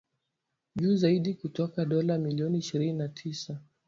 [0.75, 3.59] juu zaidi kutoka dola milioni ishirini na tisa